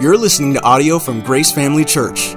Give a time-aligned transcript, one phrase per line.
[0.00, 2.34] You're listening to audio from Grace Family Church.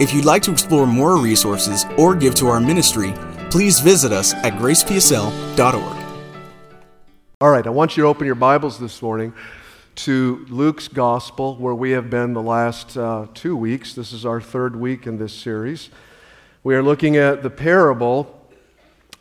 [0.00, 3.12] If you'd like to explore more resources or give to our ministry,
[3.50, 6.06] please visit us at gracepsl.org.
[7.38, 9.34] All right, I want you to open your Bibles this morning
[9.96, 13.92] to Luke's Gospel, where we have been the last uh, two weeks.
[13.92, 15.90] This is our third week in this series.
[16.64, 18.40] We are looking at the parable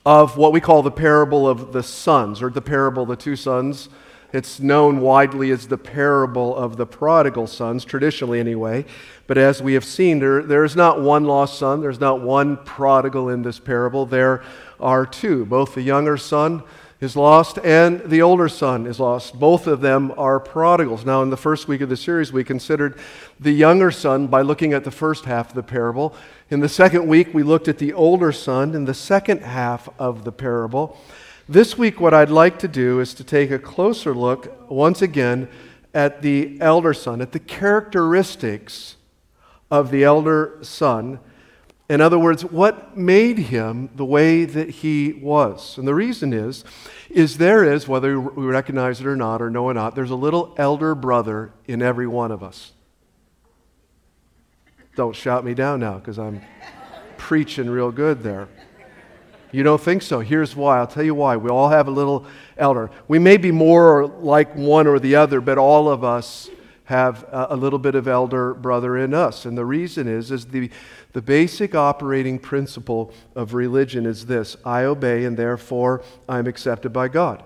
[0.05, 3.35] of what we call the parable of the sons, or the parable of the two
[3.35, 3.89] sons
[4.33, 8.85] it's known widely as the parable of the prodigal sons, traditionally anyway.
[9.27, 12.57] But as we have seen, there, there is not one lost son, there's not one
[12.57, 14.05] prodigal in this parable.
[14.05, 14.43] There
[14.79, 15.45] are two.
[15.45, 16.63] Both the younger son
[17.01, 19.39] is lost and the older son is lost.
[19.39, 21.03] Both of them are prodigals.
[21.03, 22.97] Now, in the first week of the series, we considered
[23.39, 26.15] the younger son by looking at the first half of the parable.
[26.51, 30.23] In the second week, we looked at the older son in the second half of
[30.23, 30.97] the parable.
[31.49, 35.49] This week, what I'd like to do is to take a closer look once again
[35.93, 38.95] at the elder son, at the characteristics
[39.69, 41.19] of the elder son.
[41.89, 45.77] In other words, what made him the way that he was.
[45.77, 46.63] And the reason is,
[47.09, 50.15] is there is, whether we recognize it or not, or know or not, there's a
[50.15, 52.71] little elder brother in every one of us.
[54.95, 56.41] Don't shout me down now because I'm
[57.17, 58.47] preaching real good there.
[59.51, 60.19] You don't think so?
[60.19, 60.77] Here's why.
[60.77, 61.35] I'll tell you why.
[61.35, 62.25] We all have a little
[62.57, 62.89] elder.
[63.07, 66.49] We may be more like one or the other, but all of us
[66.85, 69.45] have a little bit of elder brother in us.
[69.45, 70.69] And the reason is, is the,
[71.13, 77.07] the basic operating principle of religion is this I obey, and therefore I'm accepted by
[77.07, 77.43] God.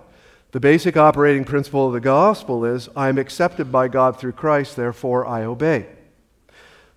[0.52, 5.26] The basic operating principle of the gospel is I'm accepted by God through Christ, therefore
[5.26, 5.86] I obey.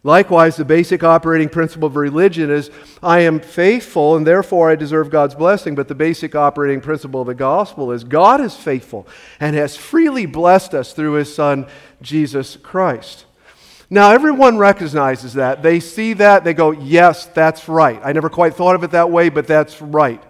[0.04, 2.72] Likewise, the basic operating principle of religion is
[3.04, 5.76] I am faithful and therefore I deserve God's blessing.
[5.76, 9.08] But the basic operating principle of the gospel is God is faithful
[9.42, 11.68] and has freely blessed us through his Son,
[12.02, 13.26] Jesus Christ.
[13.90, 15.64] Now, everyone recognizes that.
[15.64, 18.00] They see that, they go, Yes, that's right.
[18.04, 20.24] I never quite thought of it that way, but that's right.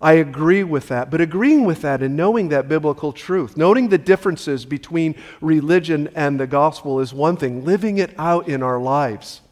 [0.00, 1.10] I agree with that.
[1.10, 6.40] But agreeing with that and knowing that biblical truth, noting the differences between religion and
[6.40, 7.64] the gospel is one thing.
[7.64, 9.42] Living it out in our lives,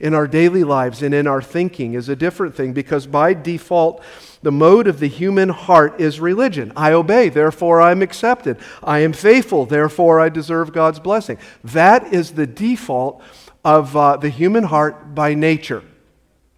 [0.00, 4.02] in our daily lives, and in our thinking is a different thing because by default,
[4.42, 6.72] the mode of the human heart is religion.
[6.74, 8.58] I obey, therefore I'm accepted.
[8.82, 11.38] I am faithful, therefore I deserve God's blessing.
[11.62, 13.22] That is the default
[13.64, 15.84] of uh, the human heart by nature.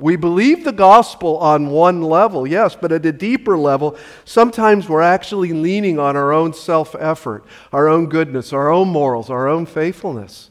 [0.03, 5.01] We believe the gospel on one level, yes, but at a deeper level, sometimes we're
[5.01, 9.65] actually leaning on our own self effort, our own goodness, our own morals, our own
[9.65, 10.51] faithfulness.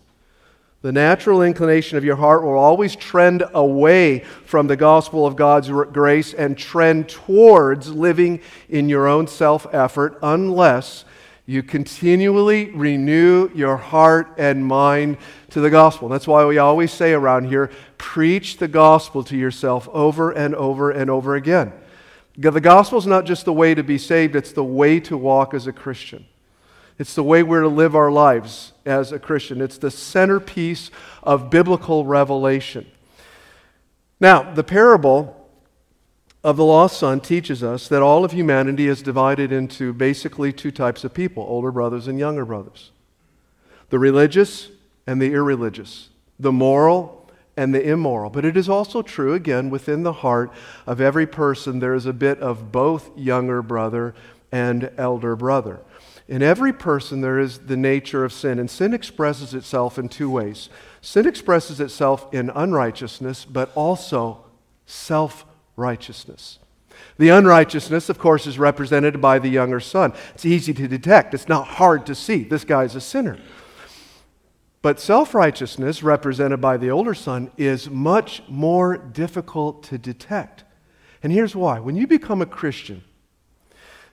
[0.84, 5.68] The natural inclination of your heart will always trend away from the gospel of God's
[5.68, 8.40] grace and trend towards living
[8.70, 11.04] in your own self effort unless
[11.52, 15.18] you continually renew your heart and mind
[15.50, 16.08] to the gospel.
[16.08, 20.92] That's why we always say around here preach the gospel to yourself over and over
[20.92, 21.74] and over again.
[22.38, 25.54] The gospel is not just the way to be saved, it's the way to walk
[25.54, 26.26] as a Christian.
[26.98, 29.60] It's the way we're to live our lives as a Christian.
[29.60, 30.90] It's the centerpiece
[31.22, 32.90] of biblical revelation.
[34.22, 35.41] Now, the parable
[36.44, 40.72] of the lost son teaches us that all of humanity is divided into basically two
[40.72, 42.91] types of people older brothers and younger brothers
[43.90, 44.69] the religious
[45.06, 46.09] and the irreligious,
[46.40, 48.29] the moral and the immoral.
[48.29, 50.52] But it is also true, again, within the heart
[50.88, 54.16] of every person, there is a bit of both younger brother
[54.50, 55.81] and elder brother.
[56.28, 60.29] In every person, there is the nature of sin, and sin expresses itself in two
[60.29, 60.69] ways.
[61.02, 64.46] Sin expresses itself in unrighteousness, but also
[64.85, 65.46] self
[65.81, 66.59] righteousness.
[67.18, 70.14] The unrighteousness, of course, is represented by the younger son.
[70.34, 72.44] It's easy to detect, it's not hard to see.
[72.44, 73.38] This guy's a sinner.
[74.81, 80.64] But self righteousness, represented by the older son, is much more difficult to detect.
[81.22, 81.80] And here's why.
[81.80, 83.03] When you become a Christian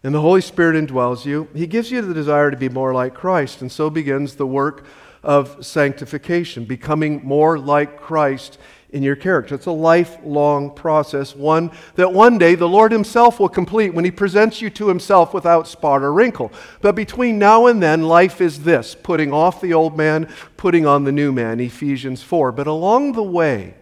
[0.02, 3.14] and the Holy Spirit indwells you, He gives you the desire to be more like
[3.14, 3.62] Christ.
[3.62, 4.84] And so begins the work
[5.22, 8.58] of sanctification, becoming more like Christ
[8.90, 9.54] in your character.
[9.54, 14.10] It's a lifelong process, one that one day the Lord Himself will complete when He
[14.10, 16.50] presents you to Himself without spot or wrinkle.
[16.80, 21.04] But between now and then, life is this putting off the old man, putting on
[21.04, 22.52] the new man, Ephesians 4.
[22.52, 23.74] But along the way,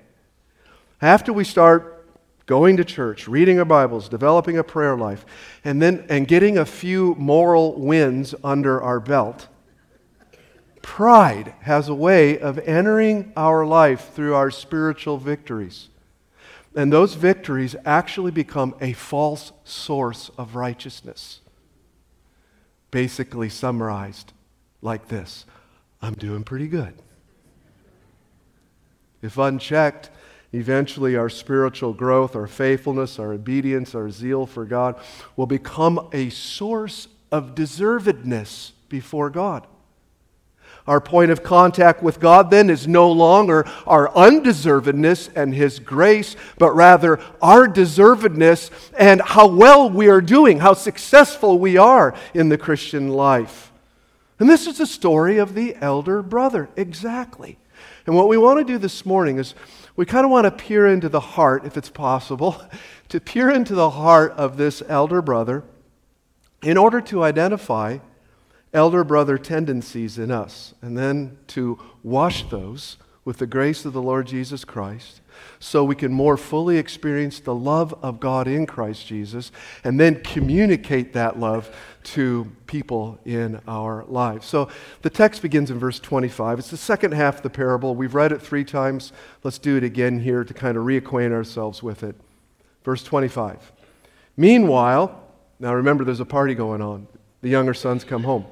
[1.01, 1.93] after we start
[2.47, 5.27] going to church, reading our Bibles, developing a prayer life,
[5.65, 9.49] and then and getting a few moral wins under our belt,
[10.87, 15.89] Pride has a way of entering our life through our spiritual victories.
[16.77, 21.41] And those victories actually become a false source of righteousness.
[22.93, 24.33] Basically, summarized
[24.81, 25.45] like this
[26.01, 26.95] I'm doing pretty good.
[29.21, 30.09] If unchecked,
[30.53, 34.99] eventually our spiritual growth, our faithfulness, our obedience, our zeal for God
[35.35, 39.67] will become a source of deservedness before God.
[40.87, 46.37] Our point of contact with God then is no longer our undeservedness and His grace,
[46.59, 52.49] but rather our deservedness and how well we are doing, how successful we are in
[52.49, 53.73] the Christian life.
[54.39, 57.59] And this is the story of the elder brother, exactly.
[58.07, 59.55] And what we want to do this morning is
[59.97, 62.63] we kind of want to peer into the heart, if it's possible,
[63.09, 65.65] to peer into the heart of this elder brother
[66.63, 67.99] in order to identify
[68.77, 74.03] elder brother tendencies in us, and then to wash those with the grace of the
[74.03, 75.21] Lord Jesus Christ
[75.59, 79.51] so we can more fully experience the love of God in Christ Jesus
[79.83, 81.75] and then communicate that love
[82.05, 84.47] to people in our lives.
[84.47, 84.69] So
[85.03, 86.61] the text begins in verse 25.
[86.61, 87.97] It's the second half of the parable.
[87.97, 89.13] We've read it three times.
[89.43, 92.15] Let's do it again here to kind of reacquaint ourselves with it.
[92.85, 93.73] Verse 25.
[94.37, 95.21] Meanwhile,
[95.59, 97.09] now remember there's a party going on.
[97.41, 98.47] The younger sons come home.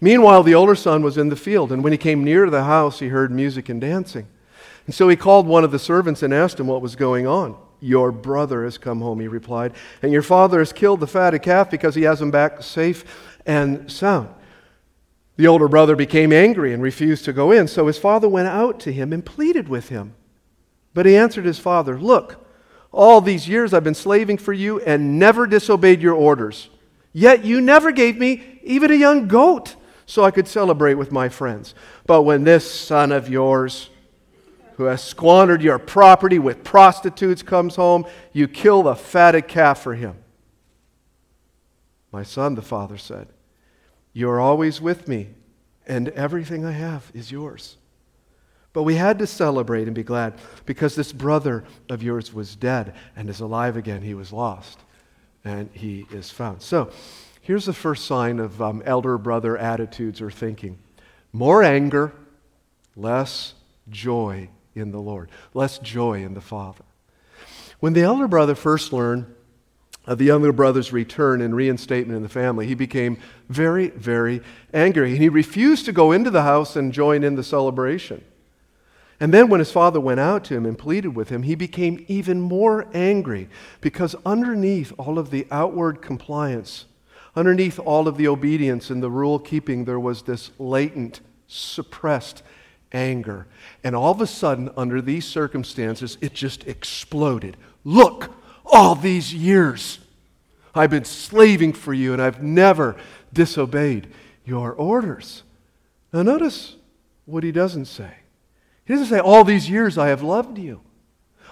[0.00, 2.64] Meanwhile, the older son was in the field, and when he came near to the
[2.64, 4.26] house, he heard music and dancing.
[4.86, 7.56] And so he called one of the servants and asked him what was going on.
[7.80, 9.72] Your brother has come home, he replied,
[10.02, 13.04] and your father has killed the fatted calf because he has him back safe
[13.46, 14.28] and sound.
[15.36, 18.78] The older brother became angry and refused to go in, so his father went out
[18.80, 20.14] to him and pleaded with him.
[20.92, 22.46] But he answered his father, Look,
[22.92, 26.68] all these years I've been slaving for you and never disobeyed your orders.
[27.12, 29.76] Yet you never gave me even a young goat
[30.06, 31.74] so I could celebrate with my friends.
[32.06, 33.90] But when this son of yours,
[34.76, 39.94] who has squandered your property with prostitutes, comes home, you kill the fatted calf for
[39.94, 40.16] him.
[42.12, 43.28] My son, the father said,
[44.12, 45.28] You are always with me,
[45.86, 47.76] and everything I have is yours.
[48.72, 50.34] But we had to celebrate and be glad
[50.64, 54.02] because this brother of yours was dead and is alive again.
[54.02, 54.78] He was lost
[55.44, 56.62] and he is found.
[56.62, 56.90] So
[57.40, 60.78] here's the first sign of um, elder brother attitudes or thinking
[61.32, 62.12] more anger,
[62.96, 63.54] less
[63.88, 66.84] joy in the Lord, less joy in the Father.
[67.80, 69.26] When the elder brother first learned
[70.06, 74.42] of the younger brother's return and reinstatement in the family, he became very, very
[74.72, 75.12] angry.
[75.12, 78.24] And he refused to go into the house and join in the celebration.
[79.22, 82.04] And then, when his father went out to him and pleaded with him, he became
[82.08, 83.50] even more angry
[83.82, 86.86] because underneath all of the outward compliance,
[87.34, 92.42] underneath all of the obedience and the rule keeping, there was this latent, suppressed
[92.92, 93.46] anger.
[93.84, 97.56] And all of a sudden, under these circumstances, it just exploded.
[97.84, 98.34] Look,
[98.64, 100.00] all these years
[100.74, 102.96] I've been slaving for you and I've never
[103.32, 104.08] disobeyed
[104.44, 105.42] your orders.
[106.12, 106.76] Now, notice
[107.24, 108.14] what he doesn't say.
[108.84, 110.80] He doesn't say, All these years I have loved you.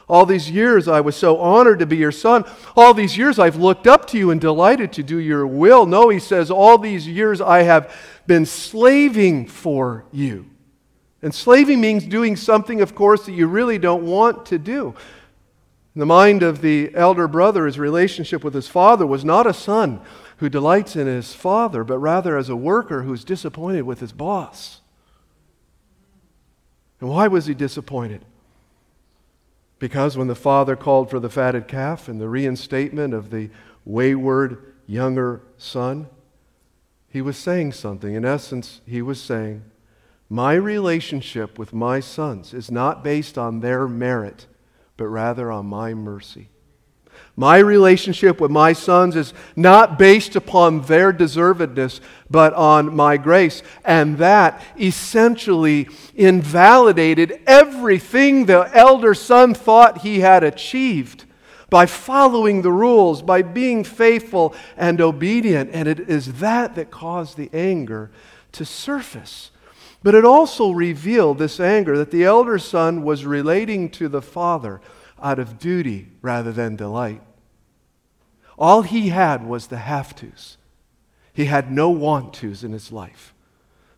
[0.09, 2.45] All these years I was so honored to be your son.
[2.75, 5.85] All these years I've looked up to you and delighted to do your will.
[5.85, 7.95] No, he says, All these years I have
[8.27, 10.47] been slaving for you.
[11.21, 14.95] And slaving means doing something, of course, that you really don't want to do.
[15.95, 19.53] In the mind of the elder brother, his relationship with his father was not a
[19.53, 20.01] son
[20.37, 24.81] who delights in his father, but rather as a worker who's disappointed with his boss.
[27.01, 28.25] And why was he disappointed?
[29.79, 33.51] Because when the father called for the fatted calf and the reinstatement of the
[33.85, 36.09] wayward younger son,
[37.09, 38.15] he was saying something.
[38.15, 39.65] In essence, he was saying,
[40.29, 44.47] My relationship with my sons is not based on their merit,
[44.97, 46.49] but rather on my mercy.
[47.39, 53.63] My relationship with my sons is not based upon their deservedness, but on my grace.
[53.85, 61.27] And that essentially invalidated everything the elder son thought he had achieved
[61.71, 65.71] by following the rules, by being faithful and obedient.
[65.73, 68.11] And it is that that caused the anger
[68.51, 69.53] to surface.
[70.03, 74.81] But it also revealed this anger that the elder son was relating to the father
[75.23, 77.23] out of duty rather than delight.
[78.59, 80.57] All he had was the have tos.
[81.33, 83.33] He had no want tos in his life.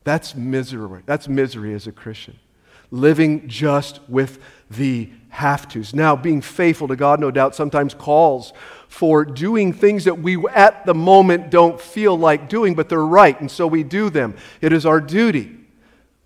[0.05, 1.02] That's misery.
[1.07, 2.38] That's misery as a Christian.
[2.90, 4.38] Living just with
[4.71, 5.95] the have tos.
[5.95, 8.52] Now, being faithful to God, no doubt, sometimes calls
[8.88, 13.40] for doing things that we at the moment don't feel like doing, but they're right,
[13.40, 14.37] and so we do them.
[14.61, 15.57] It is our duty.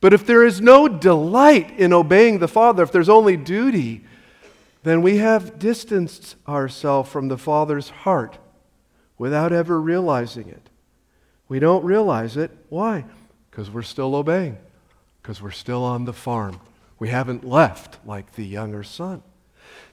[0.01, 4.05] But if there is no delight in obeying the Father, if there's only duty,
[4.85, 8.39] then we have distanced ourselves from the Father's heart
[9.19, 10.69] without ever realizing it.
[11.49, 12.51] We don't realize it.
[12.69, 13.05] Why?
[13.51, 14.59] Because we're still obeying,
[15.23, 16.61] because we're still on the farm.
[16.99, 19.23] We haven't left like the younger son.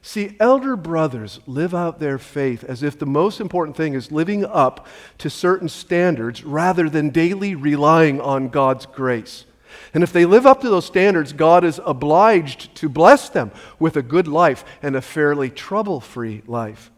[0.01, 4.43] See, elder brothers live out their faith as if the most important thing is living
[4.43, 4.87] up
[5.19, 9.45] to certain standards rather than daily relying on God's grace.
[9.93, 13.97] And if they live up to those standards, God is obliged to bless them with
[13.97, 16.91] a good life and a fairly trouble free life.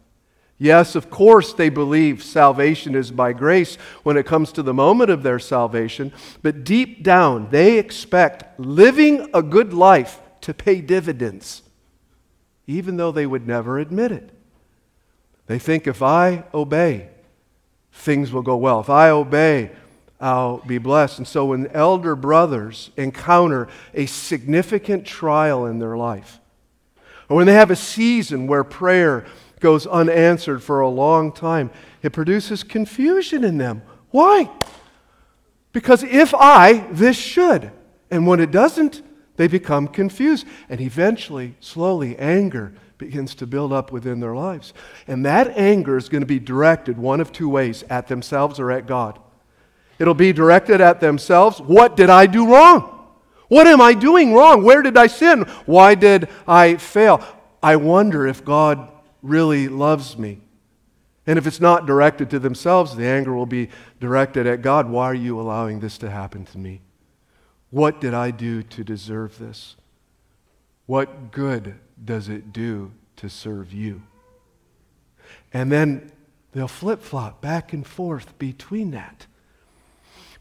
[0.58, 3.74] Yes, of course, they believe salvation is by grace
[4.04, 9.28] when it comes to the moment of their salvation, but deep down, they expect living
[9.34, 11.62] a good life to pay dividends,
[12.68, 14.30] even though they would never admit it.
[15.46, 17.08] They think if I obey,
[17.92, 18.80] things will go well.
[18.80, 19.72] If I obey,
[20.20, 21.18] I'll be blessed.
[21.18, 26.40] And so when elder brothers encounter a significant trial in their life,
[27.28, 29.24] or when they have a season where prayer
[29.60, 31.70] goes unanswered for a long time,
[32.02, 33.82] it produces confusion in them.
[34.10, 34.50] Why?
[35.72, 37.72] Because if I, this should.
[38.10, 39.02] And when it doesn't,
[39.36, 40.46] they become confused.
[40.68, 44.72] And eventually, slowly, anger begins to build up within their lives.
[45.08, 48.70] And that anger is going to be directed one of two ways at themselves or
[48.70, 49.18] at God.
[49.98, 51.60] It'll be directed at themselves.
[51.60, 52.90] What did I do wrong?
[53.48, 54.64] What am I doing wrong?
[54.64, 55.42] Where did I sin?
[55.66, 57.24] Why did I fail?
[57.62, 58.88] I wonder if God
[59.22, 60.40] really loves me.
[61.26, 63.70] And if it's not directed to themselves, the anger will be
[64.00, 64.88] directed at God.
[64.90, 66.82] Why are you allowing this to happen to me?
[67.70, 69.76] What did I do to deserve this?
[70.86, 74.02] What good does it do to serve you?
[75.52, 76.12] And then
[76.52, 79.26] they'll flip flop back and forth between that.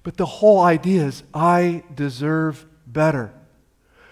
[0.04, 3.34] But the whole idea is I deserve better.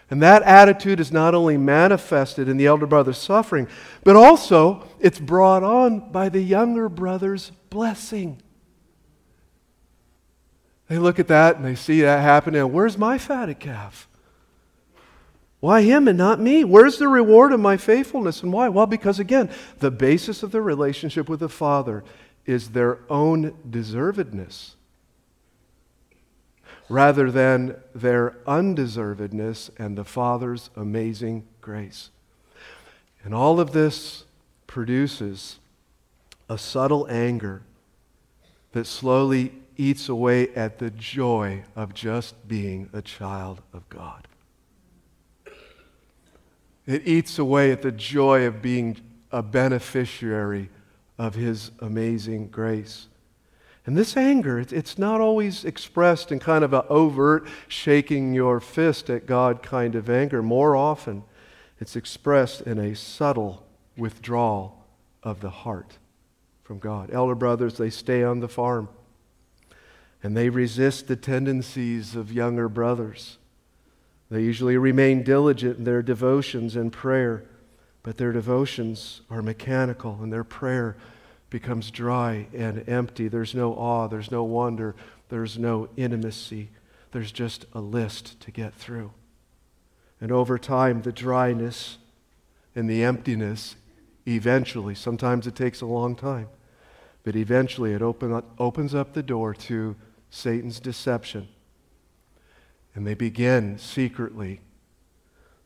[0.10, 3.68] And that attitude is not only manifested in the elder brother's suffering,
[4.04, 8.42] but also it's brought on by the younger brother's blessing.
[10.88, 12.74] They look at that and they see that happening.
[12.74, 14.10] Where's my fatted calf?
[15.62, 16.66] Why him and not me?
[16.66, 18.68] Where's the reward of my faithfulness and why?
[18.68, 22.04] Well, because again, the basis of the relationship with the Father
[22.46, 24.76] is their own deservedness
[26.92, 32.10] rather than their undeservedness and the Father's amazing grace.
[33.24, 34.26] And all of this
[34.68, 35.60] produces
[36.50, 37.62] a subtle anger
[38.74, 44.28] that slowly eats away at the joy of just being a child of God.
[46.86, 48.98] It eats away at the joy of being
[49.32, 50.70] a beneficiary
[51.18, 53.08] of His amazing grace.
[53.86, 59.10] And this anger, it's not always expressed in kind of an overt, shaking your fist
[59.10, 60.44] at God kind of anger.
[60.44, 61.24] More often,
[61.80, 63.66] it's expressed in a subtle
[63.98, 64.86] withdrawal
[65.24, 65.98] of the heart
[66.64, 67.10] from God.
[67.12, 68.88] Elder brothers, they stay on the farm
[70.24, 73.38] and they resist the tendencies of younger brothers.
[74.30, 77.44] They usually remain diligent in their devotions and prayer,
[78.04, 80.96] but their devotions are mechanical and their prayer
[81.52, 83.28] becomes dry and empty.
[83.28, 84.96] There's no awe, there's no wonder,
[85.30, 86.70] there's no intimacy.
[87.12, 89.12] There's just a list to get through.
[90.20, 91.98] And over time, the dryness
[92.74, 93.76] and the emptiness
[94.26, 96.48] eventually, sometimes it takes a long time,
[97.24, 99.96] but eventually it open up, opens up the door to
[100.30, 101.50] Satan's deception.
[102.96, 104.62] And they begin secretly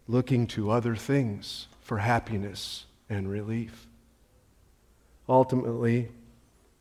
[0.08, 3.88] looking to other things for happiness and relief.
[5.27, 6.10] Ultimately,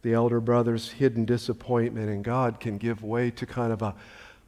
[0.02, 3.94] the elder brother's hidden disappointment in God can give way to kind of a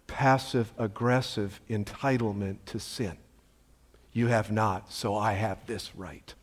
[0.07, 3.17] passive aggressive entitlement to sin.
[4.12, 6.35] You have not, so I have this right.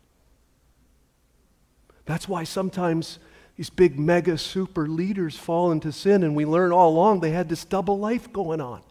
[2.05, 3.19] That's why sometimes
[3.55, 7.49] these big mega super leaders fall into sin, and we learn all along they had
[7.49, 8.81] this double life going on.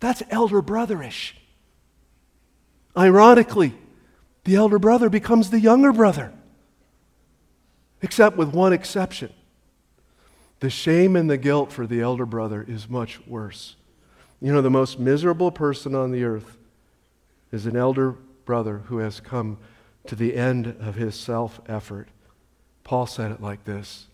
[0.00, 1.32] That's elder brotherish.
[2.96, 3.74] Ironically,
[4.44, 6.32] the elder brother becomes the younger brother
[8.02, 9.32] except with one exception.
[10.60, 13.76] The shame and the guilt for the elder brother is much worse.
[14.40, 16.58] You know, the most miserable person on the earth
[17.50, 18.12] is an elder
[18.44, 19.58] brother who has come
[20.06, 22.08] to the end of his self effort.
[22.84, 24.06] Paul said it like this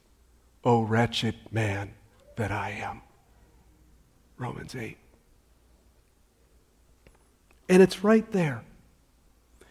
[0.65, 1.95] O wretched man
[2.37, 3.03] that I am.
[4.37, 4.97] Romans 8.
[7.69, 8.63] And it's right there.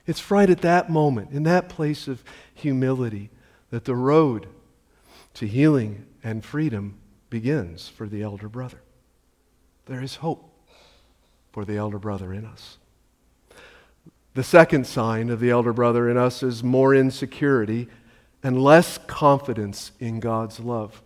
[0.05, 3.29] It's right at that moment, in that place of humility,
[3.69, 4.47] that the road
[5.33, 6.97] to healing and freedom
[7.29, 8.79] begins for the elder brother.
[9.85, 10.51] There is hope
[11.51, 12.77] for the elder brother in us.
[14.33, 17.87] The second sign of the elder brother in us is more insecurity
[18.43, 21.01] and less confidence in God's love.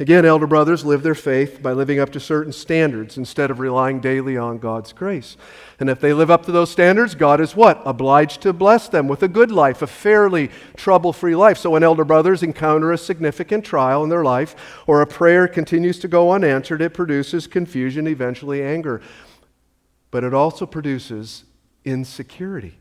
[0.00, 4.00] Again, elder brothers live their faith by living up to certain standards instead of relying
[4.00, 5.36] daily on God's grace.
[5.80, 7.82] And if they live up to those standards, God is what?
[7.84, 11.58] Obliged to bless them with a good life, a fairly trouble free life.
[11.58, 14.54] So when elder brothers encounter a significant trial in their life
[14.86, 19.00] or a prayer continues to go unanswered, it produces confusion, eventually anger.
[20.10, 21.44] But it also produces
[21.84, 22.78] insecurity.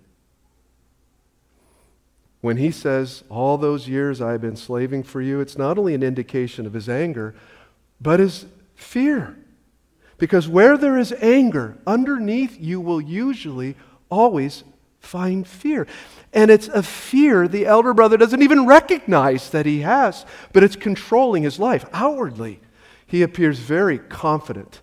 [2.47, 6.01] When he says, All those years I've been slaving for you, it's not only an
[6.01, 7.35] indication of his anger,
[7.99, 9.37] but his fear.
[10.17, 13.75] Because where there is anger, underneath you will usually
[14.09, 14.63] always
[15.01, 15.87] find fear.
[16.31, 20.77] And it's a fear the elder brother doesn't even recognize that he has, but it's
[20.77, 21.83] controlling his life.
[21.91, 22.61] Outwardly,
[23.05, 24.79] he appears very confident.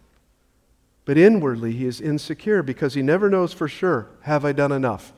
[1.07, 5.15] But inwardly, he is insecure because he never knows for sure have I done enough?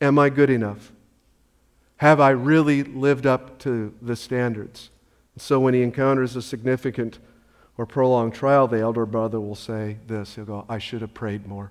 [0.00, 0.92] Am I good enough?
[1.98, 4.90] Have I really lived up to the standards?
[5.36, 7.18] So when he encounters a significant
[7.76, 11.46] or prolonged trial, the elder brother will say this He'll go, I should have prayed
[11.46, 11.70] more.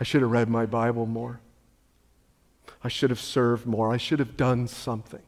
[0.00, 1.40] I should have read my Bible more.
[2.82, 3.92] I should have served more.
[3.92, 5.22] I should have done something.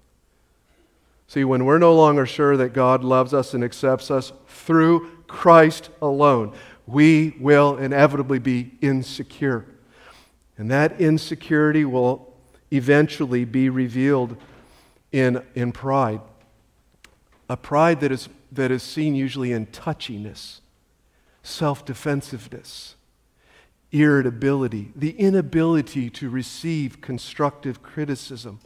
[1.28, 5.90] See, when we're no longer sure that God loves us and accepts us through Christ
[6.00, 6.52] alone,
[6.86, 9.66] we will inevitably be insecure.
[10.58, 12.32] And that insecurity will
[12.70, 14.36] eventually be revealed
[15.12, 16.20] in, in pride.
[17.48, 20.60] A pride that is, that is seen usually in touchiness,
[21.42, 22.96] self defensiveness,
[23.92, 28.60] irritability, the inability to receive constructive criticism,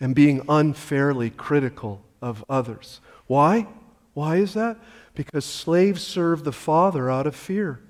[0.00, 3.00] and being unfairly critical of others.
[3.26, 3.68] Why?
[4.14, 4.78] Why is that?
[5.14, 7.80] Because slaves serve the father out of fear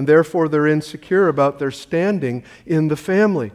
[0.00, 3.52] and therefore they're insecure about their standing in the family.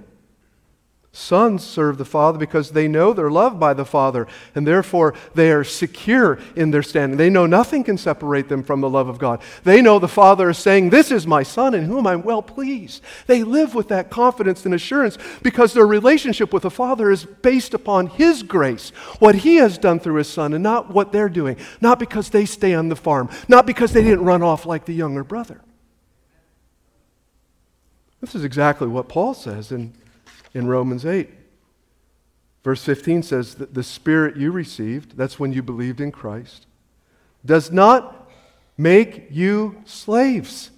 [1.11, 5.51] Sons serve the Father because they know they're loved by the Father, and therefore they
[5.51, 7.17] are secure in their standing.
[7.17, 9.41] They know nothing can separate them from the love of God.
[9.63, 13.01] They know the Father is saying, This is my Son in whom I'm well pleased.
[13.25, 17.73] They live with that confidence and assurance because their relationship with the Father is based
[17.73, 21.57] upon His grace, what He has done through His Son, and not what they're doing.
[21.81, 24.93] Not because they stay on the farm, not because they didn't run off like the
[24.93, 25.59] younger brother.
[28.25, 29.93] This is exactly what Paul says in,
[30.55, 31.29] in Romans 8.
[32.63, 36.65] Verse 15 says that the Spirit you received, that's when you believed in Christ,
[37.45, 38.27] does not
[38.79, 40.71] make you slaves,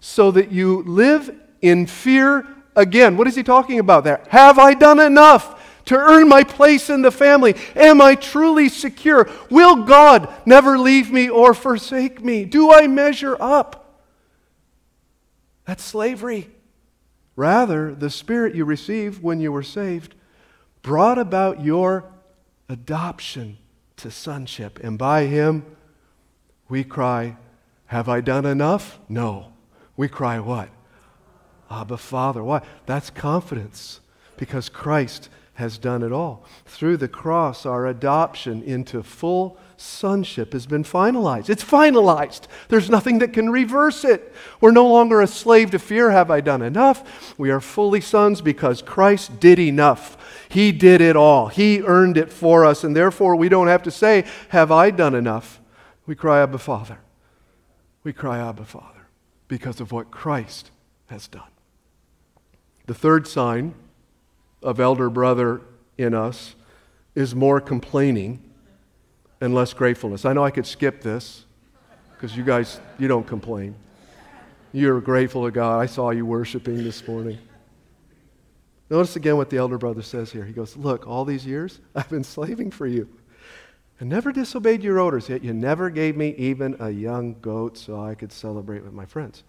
[0.00, 3.18] so that you live in fear again.
[3.18, 4.24] What is he talking about there?
[4.30, 5.60] Have I done enough?
[5.84, 7.54] to earn my place in the family?
[7.76, 9.28] Am I truly secure?
[9.50, 12.46] Will God never leave me or forsake me?
[12.46, 14.00] Do I measure up?
[15.66, 16.53] That's slavery.
[17.36, 20.14] Rather, the Spirit you received when you were saved
[20.82, 22.04] brought about your
[22.68, 23.58] adoption
[23.96, 24.78] to sonship.
[24.82, 25.64] And by Him,
[26.68, 27.36] we cry,
[27.86, 28.98] Have I done enough?
[29.08, 29.52] No.
[29.96, 30.70] We cry, What?
[31.70, 32.42] Abba, Father.
[32.44, 32.62] Why?
[32.86, 34.00] That's confidence
[34.36, 36.44] because Christ has done it all.
[36.66, 41.48] Through the cross, our adoption into full sonship has been finalized.
[41.48, 42.42] It's finalized.
[42.68, 44.32] There's nothing that can reverse it.
[44.60, 46.10] We're no longer a slave to fear.
[46.10, 47.34] Have I done enough?
[47.38, 50.16] We are fully sons because Christ did enough.
[50.48, 51.48] He did it all.
[51.48, 55.14] He earned it for us, and therefore we don't have to say, Have I done
[55.14, 55.60] enough?
[56.06, 56.98] We cry, Abba, Father.
[58.02, 59.06] We cry, Abba, Father,
[59.48, 60.70] because of what Christ
[61.06, 61.42] has done.
[62.86, 63.74] The third sign
[64.64, 65.60] of elder brother
[65.98, 66.56] in us
[67.14, 68.42] is more complaining
[69.40, 70.24] and less gratefulness.
[70.24, 71.44] I know I could skip this
[72.14, 73.76] because you guys, you don't complain.
[74.72, 75.78] You're grateful to God.
[75.78, 77.38] I saw you worshiping this morning.
[78.90, 80.44] Notice again what the elder brother says here.
[80.44, 83.08] He goes, Look, all these years I've been slaving for you.
[84.00, 88.02] and never disobeyed your orders, yet you never gave me even a young goat so
[88.02, 89.44] I could celebrate with my friends.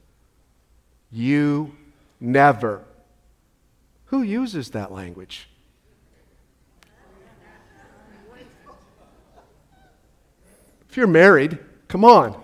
[1.11, 1.75] You
[2.19, 2.83] never.
[4.05, 5.49] Who uses that language?
[10.89, 12.41] If you're married, come on.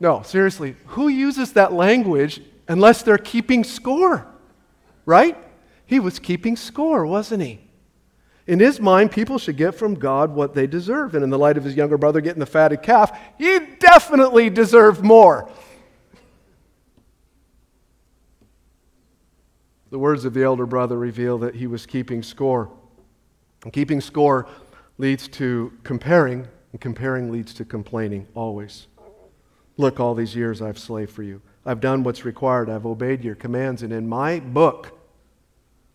[0.00, 4.26] No, seriously, who uses that language unless they're keeping score?
[5.06, 5.36] Right?
[5.86, 7.60] He was keeping score, wasn't he?
[8.46, 11.14] In his mind, people should get from God what they deserve.
[11.14, 15.04] And in the light of his younger brother getting the fatted calf, he definitely deserved
[15.04, 15.50] more.
[19.90, 22.70] The words of the elder brother reveal that he was keeping score.
[23.64, 24.46] And keeping score
[24.98, 28.86] leads to comparing, and comparing leads to complaining always.
[29.76, 31.40] Look, all these years I've slaved for you.
[31.64, 32.68] I've done what's required.
[32.68, 33.82] I've obeyed your commands.
[33.82, 34.98] And in my book,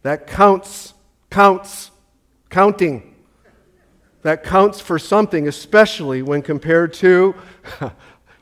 [0.02, 0.94] that counts.
[1.30, 1.92] counts,
[2.50, 3.16] counting.
[4.24, 7.36] That counts for something, especially when compared to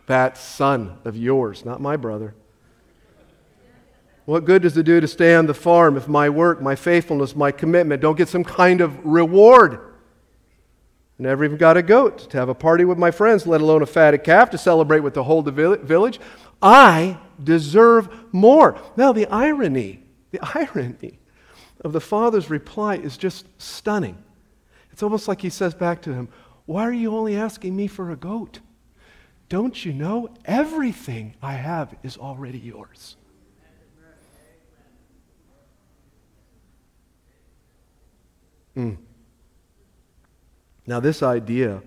[0.08, 2.36] that son of yours, not my brother.
[4.32, 7.36] What good does it do to stay on the farm if my work, my faithfulness,
[7.36, 9.74] my commitment don't get some kind of reward?
[9.74, 13.82] I never even got a goat to have a party with my friends, let alone
[13.82, 16.18] a fatted calf to celebrate with the whole village.
[16.62, 18.80] I deserve more.
[18.96, 21.20] Now, the irony, the irony
[21.82, 24.18] of the father's reply is just stunning.
[24.94, 26.30] It's almost like he says back to him,
[26.66, 28.62] Why are you only asking me for a goat?
[29.50, 33.18] Don't you know everything I have is already yours?
[38.76, 38.98] Mm.
[40.88, 41.82] Now, this idea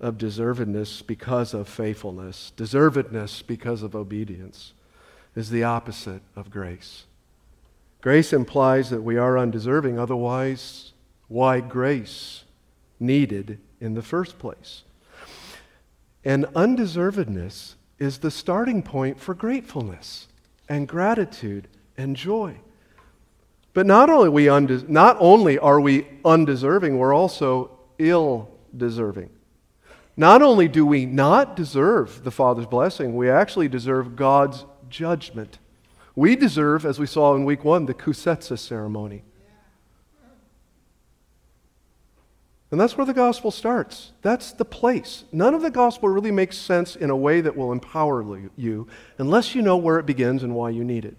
[0.00, 4.72] of deservedness because of faithfulness, deservedness because of obedience,
[5.34, 7.06] is the opposite of grace.
[8.00, 10.92] Grace implies that we are undeserving, otherwise,
[11.28, 12.44] why grace
[13.00, 14.82] needed in the first place?
[16.24, 20.28] And undeservedness is the starting point for gratefulness
[20.68, 22.56] and gratitude and joy.
[23.76, 29.28] But not only, we unde- not only are we undeserving, we're also ill deserving.
[30.16, 35.58] Not only do we not deserve the Father's blessing, we actually deserve God's judgment.
[36.14, 39.24] We deserve, as we saw in week one, the kezazah ceremony.
[42.70, 44.12] And that's where the gospel starts.
[44.22, 45.24] That's the place.
[45.32, 48.24] None of the gospel really makes sense in a way that will empower
[48.56, 51.18] you unless you know where it begins and why you need it.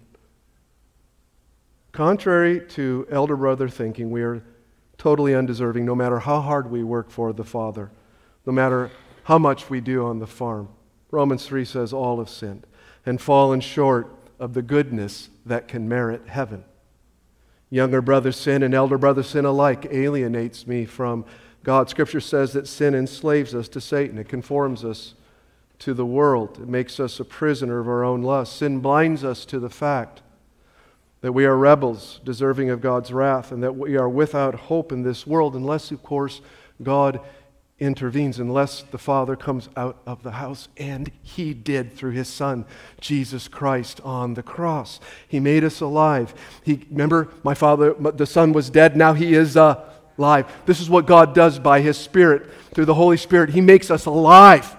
[1.98, 4.40] Contrary to elder brother thinking, we are
[4.98, 7.90] totally undeserving no matter how hard we work for the Father,
[8.46, 8.92] no matter
[9.24, 10.68] how much we do on the farm.
[11.10, 12.68] Romans 3 says, All have sinned
[13.04, 16.64] and fallen short of the goodness that can merit heaven.
[17.68, 21.24] Younger brother sin and elder brother sin alike alienates me from
[21.64, 21.90] God.
[21.90, 25.14] Scripture says that sin enslaves us to Satan, it conforms us
[25.80, 28.56] to the world, it makes us a prisoner of our own lust.
[28.56, 30.22] Sin blinds us to the fact
[31.20, 35.02] that we are rebels deserving of God's wrath, and that we are without hope in
[35.02, 36.40] this world unless, of course,
[36.82, 37.20] God
[37.80, 40.68] intervenes, unless the Father comes out of the house.
[40.76, 42.64] And He did through His Son,
[43.00, 45.00] Jesus Christ, on the cross.
[45.26, 46.34] He made us alive.
[46.62, 49.84] He, remember, my Father, the Son was dead, now He is uh,
[50.16, 50.46] alive.
[50.66, 52.48] This is what God does by His Spirit.
[52.74, 54.76] Through the Holy Spirit, He makes us alive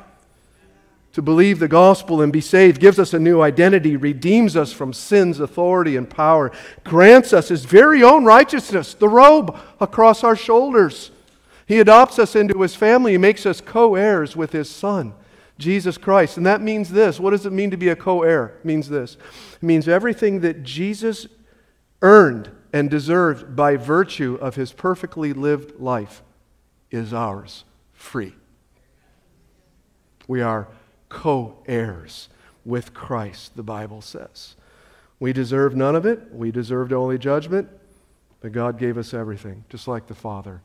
[1.13, 4.93] to believe the gospel and be saved, gives us a new identity, redeems us from
[4.93, 6.51] sin's authority and power,
[6.83, 11.11] grants us his very own righteousness, the robe across our shoulders.
[11.65, 15.13] He adopts us into his family, he makes us co heirs with his son.
[15.57, 16.37] Jesus Christ.
[16.37, 17.19] And that means this.
[17.19, 18.57] What does it mean to be a co heir?
[18.59, 19.17] It means this.
[19.55, 21.27] It means everything that Jesus
[22.01, 26.23] earned and deserved by virtue of his perfectly lived life
[26.91, 28.33] is ours, free.
[30.27, 30.67] We are
[31.09, 32.29] co heirs
[32.65, 34.55] with Christ, the Bible says.
[35.19, 36.33] We deserve none of it.
[36.33, 37.67] We deserved only judgment.
[38.41, 40.61] But God gave us everything, just like the Father.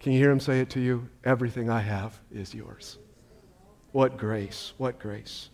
[0.00, 1.08] Can you hear him say it to you?
[1.24, 2.98] Everything I have is yours.
[3.92, 4.72] What grace!
[4.78, 5.50] What grace!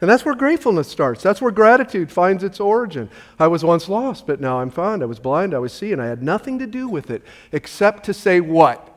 [0.00, 1.22] And that's where gratefulness starts.
[1.22, 3.10] That's where gratitude finds its origin.
[3.38, 5.02] I was once lost, but now I'm found.
[5.02, 5.98] I was blind, I was seeing.
[5.98, 8.94] I had nothing to do with it except to say, What?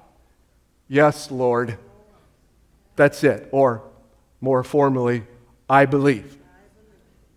[0.88, 1.78] Yes, Lord.
[2.98, 3.48] That's it.
[3.52, 3.84] Or,
[4.42, 5.24] more formally,
[5.70, 6.38] I believe.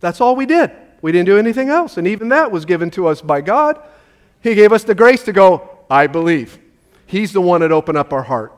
[0.00, 0.72] That's all we did.
[1.02, 1.98] We didn't do anything else.
[1.98, 3.78] And even that was given to us by God.
[4.42, 6.58] He gave us the grace to go, I believe.
[7.06, 8.52] He's the one that opened up our heart.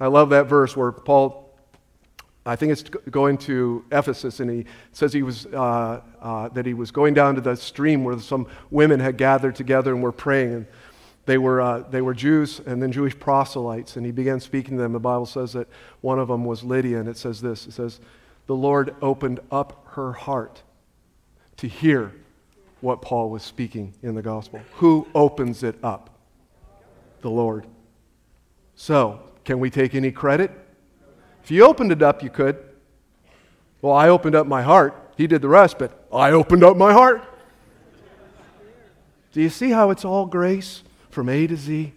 [0.00, 1.52] I love that verse where Paul,
[2.46, 6.74] I think it's going to Ephesus, and he says he was, uh, uh, that he
[6.74, 10.52] was going down to the stream where some women had gathered together and were praying.
[10.52, 10.66] And
[11.26, 14.82] they were, uh, they were Jews and then Jewish proselytes, and he began speaking to
[14.82, 14.92] them.
[14.92, 15.68] The Bible says that
[16.00, 18.00] one of them was Lydia, and it says this it says,
[18.46, 20.62] The Lord opened up her heart
[21.56, 22.12] to hear
[22.80, 24.60] what Paul was speaking in the gospel.
[24.74, 26.10] Who opens it up?
[27.22, 27.66] The Lord.
[28.76, 30.50] So, can we take any credit?
[31.42, 32.58] If you opened it up, you could.
[33.80, 35.12] Well, I opened up my heart.
[35.16, 37.22] He did the rest, but I opened up my heart.
[39.32, 40.82] Do you see how it's all grace?
[41.14, 41.92] From A to Z.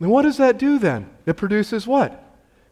[0.00, 1.10] And what does that do then?
[1.26, 2.24] It produces what?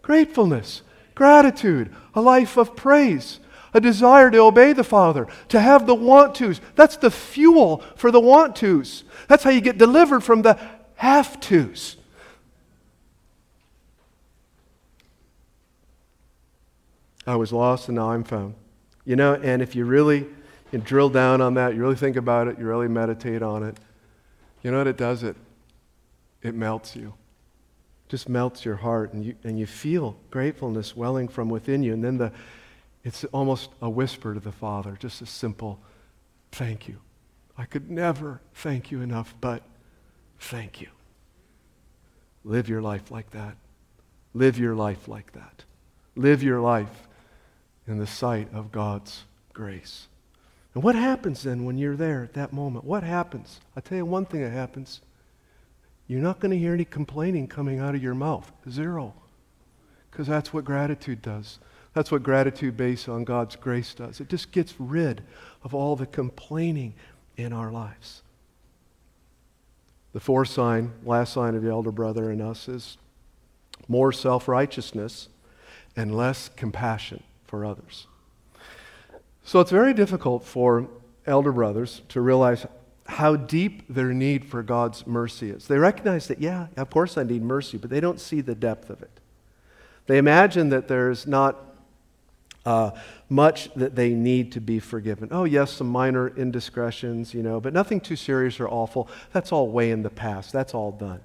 [0.02, 0.82] Gratefulness,
[1.14, 3.40] gratitude, a life of praise,
[3.74, 6.60] a desire to obey the Father, to have the want tos.
[6.74, 9.04] That's the fuel for the want tos.
[9.28, 10.58] That's how you get delivered from the
[10.94, 11.96] have tos.
[17.26, 18.54] I was lost and now I'm found.
[19.04, 20.26] You know, and if you really
[20.72, 23.76] you drill down on that, you really think about it, you really meditate on it,
[24.66, 25.22] you know what it does?
[25.22, 25.36] It,
[26.42, 27.14] it melts you.
[28.08, 31.92] Just melts your heart, and you, and you feel gratefulness welling from within you.
[31.92, 32.32] And then the,
[33.04, 35.78] it's almost a whisper to the Father, just a simple
[36.50, 36.96] thank you.
[37.56, 39.62] I could never thank you enough, but
[40.40, 40.88] thank you.
[42.42, 43.56] Live your life like that.
[44.34, 45.62] Live your life like that.
[46.16, 47.06] Live your life
[47.86, 50.08] in the sight of God's grace.
[50.76, 52.84] And what happens then when you're there at that moment?
[52.84, 53.60] What happens?
[53.74, 55.00] I'll tell you one thing that happens.
[56.06, 58.52] You're not going to hear any complaining coming out of your mouth.
[58.68, 59.14] Zero.
[60.10, 61.60] Because that's what gratitude does.
[61.94, 64.20] That's what gratitude based on God's grace does.
[64.20, 65.22] It just gets rid
[65.64, 66.92] of all the complaining
[67.38, 68.20] in our lives.
[70.12, 72.98] The fourth sign, last sign of the elder brother in us, is
[73.88, 75.30] more self righteousness
[75.96, 78.08] and less compassion for others.
[79.46, 80.88] So it's very difficult for
[81.24, 82.66] elder brothers to realize
[83.06, 85.68] how deep their need for God's mercy is.
[85.68, 88.90] They recognize that, yeah, of course I need mercy, but they don't see the depth
[88.90, 89.20] of it.
[90.08, 91.56] They imagine that there's not
[92.64, 92.90] uh,
[93.28, 95.28] much that they need to be forgiven.
[95.30, 99.08] Oh, yes, some minor indiscretions, you know, but nothing too serious or awful.
[99.32, 100.52] That's all way in the past.
[100.52, 101.20] That's all done.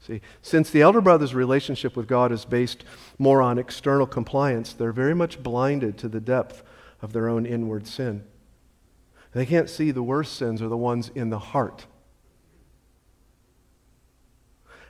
[0.00, 2.82] See, since the elder brother's relationship with God is based
[3.16, 6.64] more on external compliance, they're very much blinded to the depth
[7.02, 8.24] of their own inward sin.
[9.32, 11.86] They can't see the worst sins are the ones in the heart.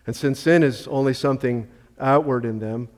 [0.06, 1.68] And since sin is only something
[1.98, 2.88] outward in them,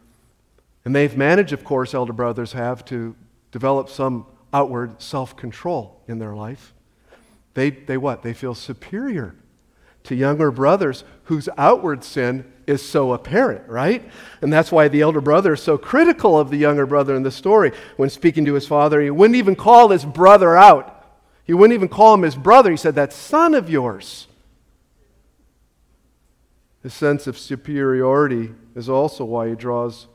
[0.85, 3.17] and they've managed, of course, elder brothers have, to
[3.51, 6.73] develop some outward self control in their life.
[7.55, 8.23] They, they what?
[8.23, 9.35] They feel superior
[10.05, 14.09] to younger brothers whose outward sin is so apparent, right?
[14.41, 17.31] And that's why the elder brother is so critical of the younger brother in the
[17.31, 17.73] story.
[17.97, 20.97] When speaking to his father, he wouldn't even call his brother out.
[21.45, 22.71] He wouldn't even call him his brother.
[22.71, 24.29] He said, That son of yours.
[26.83, 30.07] His sense of superiority is also why he draws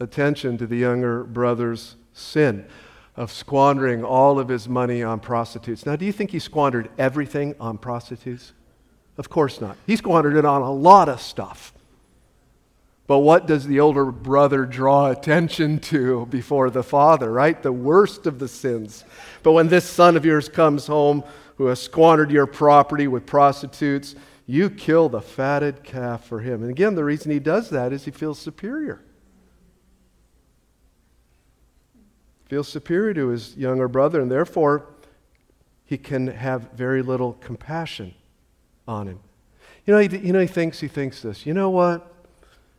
[0.00, 2.66] attention to the younger brother's sin
[3.16, 5.86] of squandering all of his money on prostitutes.
[5.86, 8.52] Now, do you think he squandered everything on prostitutes?
[9.18, 9.76] Of course not.
[9.86, 11.74] He squandered it on a lot of stuff.
[13.12, 17.62] But what does the older brother draw attention to before the father, right?
[17.62, 19.04] The worst of the sins.
[19.42, 21.22] But when this son of yours comes home
[21.56, 24.14] who has squandered your property with prostitutes,
[24.46, 26.62] you kill the fatted calf for him.
[26.62, 29.02] And again, the reason he does that is he feels superior.
[32.46, 34.86] Feels superior to his younger brother, and therefore
[35.84, 38.14] he can have very little compassion
[38.88, 39.20] on him.
[39.84, 41.44] You know, he, you know, he thinks he thinks this.
[41.44, 42.08] You know what?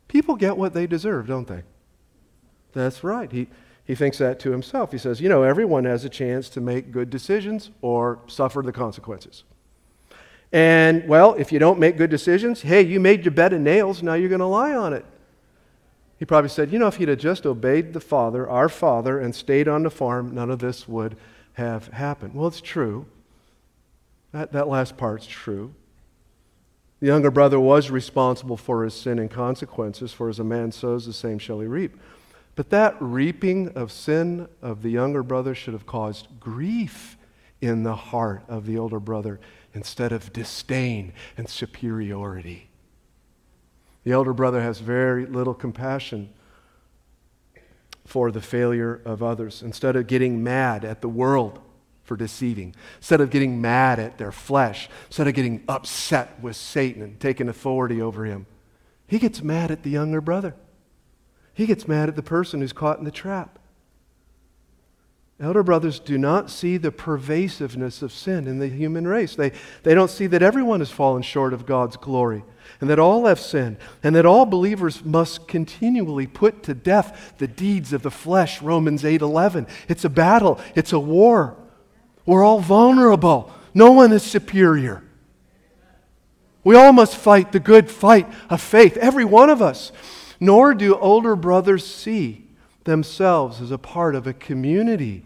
[0.07, 1.63] People get what they deserve, don't they?
[2.73, 3.31] That's right.
[3.31, 3.47] He,
[3.85, 4.91] he thinks that to himself.
[4.91, 8.71] He says, you know, everyone has a chance to make good decisions or suffer the
[8.71, 9.43] consequences.
[10.51, 14.03] And, well, if you don't make good decisions, hey, you made your bed of nails,
[14.03, 15.03] now you're going to lie on it.
[16.19, 19.33] He probably said, you know, if he'd have just obeyed the Father, our Father, and
[19.33, 21.17] stayed on the farm, none of this would
[21.53, 22.35] have happened.
[22.35, 23.07] Well, it's true.
[24.31, 25.73] That, that last part's true.
[27.03, 31.05] The younger brother was responsible for his sin and consequences, for as a man sows,
[31.05, 31.97] the same shall he reap.
[32.55, 37.17] But that reaping of sin of the younger brother should have caused grief
[37.59, 39.41] in the heart of the older brother
[39.73, 42.69] instead of disdain and superiority.
[44.05, 46.29] The elder brother has very little compassion
[48.05, 49.61] for the failure of others.
[49.61, 51.59] Instead of getting mad at the world
[52.03, 52.75] for deceiving.
[52.97, 57.49] Instead of getting mad at their flesh, instead of getting upset with Satan and taking
[57.49, 58.45] authority over him,
[59.07, 60.55] he gets mad at the younger brother.
[61.53, 63.59] He gets mad at the person who's caught in the trap.
[65.39, 69.35] Elder brothers do not see the pervasiveness of sin in the human race.
[69.35, 72.43] They, they don't see that everyone has fallen short of God's glory
[72.79, 77.47] and that all have sinned and that all believers must continually put to death the
[77.47, 81.57] deeds of the flesh Romans 8:11 it's a battle it's a war
[82.25, 83.51] we're all vulnerable.
[83.73, 85.03] No one is superior.
[86.63, 89.91] We all must fight the good fight of faith, every one of us.
[90.39, 92.47] Nor do older brothers see
[92.83, 95.23] themselves as a part of a community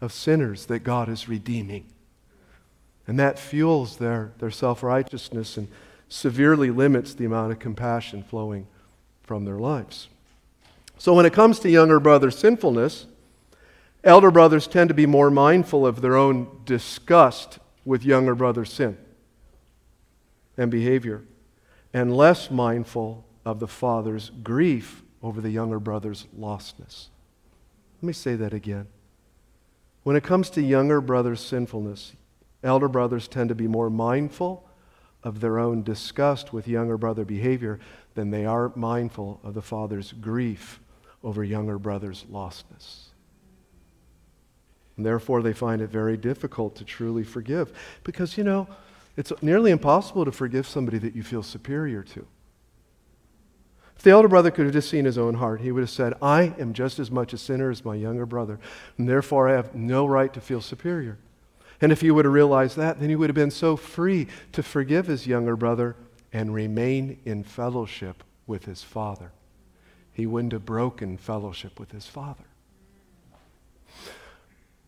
[0.00, 1.86] of sinners that God is redeeming.
[3.06, 5.68] And that fuels their, their self righteousness and
[6.08, 8.66] severely limits the amount of compassion flowing
[9.22, 10.08] from their lives.
[10.98, 13.06] So, when it comes to younger brother sinfulness,
[14.02, 18.96] Elder brothers tend to be more mindful of their own disgust with younger brother's sin
[20.56, 21.22] and behavior,
[21.92, 27.08] and less mindful of the father's grief over the younger brother's lostness.
[27.98, 28.86] Let me say that again.
[30.02, 32.14] When it comes to younger brothers' sinfulness,
[32.62, 34.68] elder brothers tend to be more mindful
[35.22, 37.78] of their own disgust with younger brother behavior
[38.14, 40.80] than they are mindful of the father's grief
[41.22, 43.09] over younger brother's lostness.
[45.00, 47.72] And therefore, they find it very difficult to truly forgive
[48.04, 48.68] because, you know,
[49.16, 52.26] it's nearly impossible to forgive somebody that you feel superior to.
[53.96, 56.12] If the elder brother could have just seen his own heart, he would have said,
[56.20, 58.60] I am just as much a sinner as my younger brother,
[58.98, 61.16] and therefore I have no right to feel superior.
[61.80, 64.62] And if he would have realized that, then he would have been so free to
[64.62, 65.96] forgive his younger brother
[66.30, 69.32] and remain in fellowship with his father.
[70.12, 72.44] He wouldn't have broken fellowship with his father.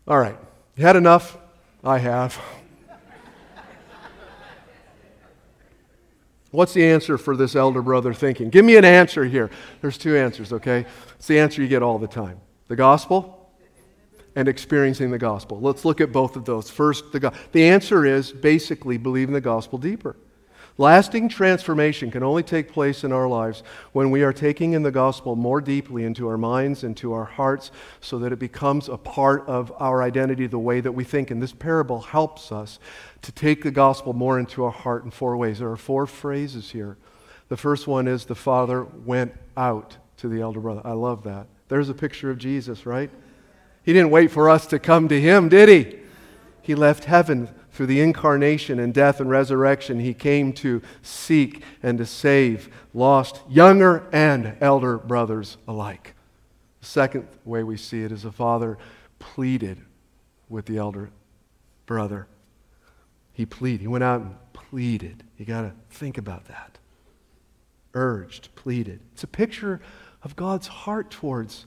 [0.05, 0.37] All right,
[0.75, 1.37] you had enough?
[1.83, 2.39] I have.
[6.51, 8.49] What's the answer for this elder brother thinking?
[8.49, 9.49] Give me an answer here.
[9.81, 10.85] There's two answers, okay?
[11.15, 13.49] It's the answer you get all the time the gospel
[14.35, 15.59] and experiencing the gospel.
[15.59, 16.69] Let's look at both of those.
[16.69, 20.15] First, the, go- the answer is basically believing the gospel deeper.
[20.79, 24.91] Lasting transformation can only take place in our lives when we are taking in the
[24.91, 27.69] gospel more deeply into our minds, into our hearts,
[28.01, 31.29] so that it becomes a part of our identity the way that we think.
[31.29, 32.79] And this parable helps us
[33.21, 35.59] to take the gospel more into our heart in four ways.
[35.59, 36.97] There are four phrases here.
[37.49, 40.81] The first one is the father went out to the elder brother.
[40.83, 41.45] I love that.
[41.67, 43.11] There's a picture of Jesus, right?
[43.83, 45.99] He didn't wait for us to come to him, did he?
[46.63, 51.97] He left heaven through the incarnation and death and resurrection, he came to seek and
[51.97, 56.13] to save lost younger and elder brothers alike.
[56.81, 58.77] The second way we see it is the father
[59.17, 59.79] pleaded
[60.49, 61.09] with the elder
[61.87, 62.27] brother.
[63.33, 63.81] He pleaded.
[63.81, 65.23] He went out and pleaded.
[65.37, 66.77] You got to think about that.
[67.95, 68.99] Urged, pleaded.
[69.13, 69.81] It's a picture
[70.21, 71.65] of God's heart towards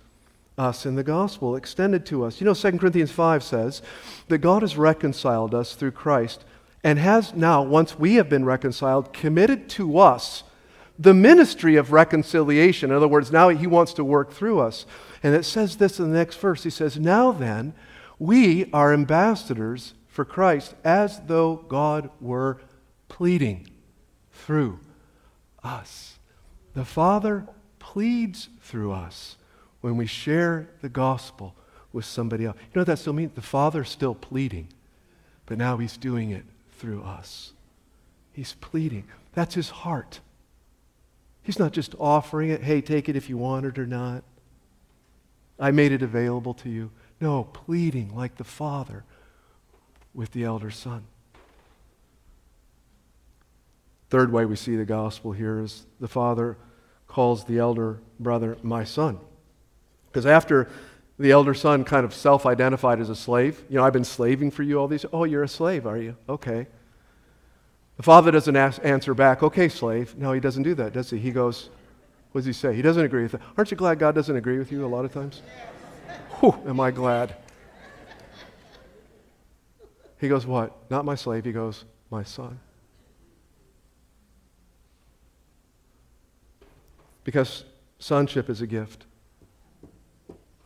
[0.58, 2.40] us in the gospel, extended to us.
[2.40, 3.82] You know, 2 Corinthians 5 says
[4.28, 6.44] that God has reconciled us through Christ
[6.82, 10.44] and has now, once we have been reconciled, committed to us
[10.98, 12.90] the ministry of reconciliation.
[12.90, 14.86] In other words, now he wants to work through us.
[15.22, 16.62] And it says this in the next verse.
[16.62, 17.74] He says, Now then,
[18.18, 22.60] we are ambassadors for Christ, as though God were
[23.08, 23.68] pleading
[24.32, 24.80] through
[25.62, 26.18] us.
[26.72, 27.46] The Father
[27.78, 29.36] pleads through us
[29.80, 31.54] when we share the gospel
[31.92, 32.56] with somebody else.
[32.56, 33.32] You know what that still means?
[33.34, 34.68] The Father's still pleading,
[35.46, 36.44] but now He's doing it
[36.78, 37.52] through us.
[38.32, 39.04] He's pleading.
[39.32, 40.20] That's His heart.
[41.42, 44.24] He's not just offering it, hey, take it if you want it or not.
[45.58, 46.90] I made it available to you.
[47.20, 49.04] No, pleading like the Father
[50.12, 51.04] with the elder son.
[54.10, 56.56] Third way we see the gospel here is the Father
[57.06, 59.18] calls the elder brother my son.
[60.08, 60.68] Because after
[61.18, 64.50] the elder son kind of self identified as a slave, you know, I've been slaving
[64.50, 65.04] for you all these.
[65.12, 66.16] Oh, you're a slave, are you?
[66.28, 66.66] Okay.
[67.96, 70.16] The father doesn't ask, answer back, okay, slave.
[70.18, 71.18] No, he doesn't do that, does he?
[71.18, 71.70] He goes,
[72.32, 72.74] what does he say?
[72.74, 73.40] He doesn't agree with it.
[73.56, 75.40] Aren't you glad God doesn't agree with you a lot of times?
[76.40, 77.34] Whew, am I glad?
[80.20, 80.90] He goes, what?
[80.90, 81.44] Not my slave.
[81.44, 82.60] He goes, my son.
[87.24, 87.64] Because
[87.98, 89.06] sonship is a gift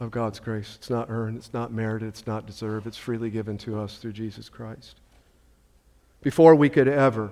[0.00, 0.76] of God's grace.
[0.76, 2.86] It's not earned, it's not merited, it's not deserved.
[2.86, 4.96] It's freely given to us through Jesus Christ.
[6.22, 7.30] Before we could ever